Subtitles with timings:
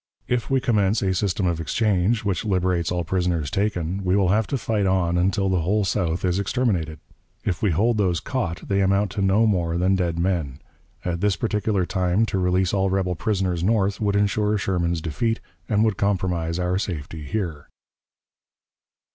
[0.27, 4.47] If we commence a system of exchange, which liberates all prisoners taken, we will have
[4.47, 6.99] to fight on until the whole South is exterminated.
[7.45, 10.57] If we hold those caught, they amount to no more than dead men.
[11.05, 15.83] At this particular time to release all rebel prisoners North would insure Sherman's defeat, and
[15.83, 17.67] would compromise our safety here."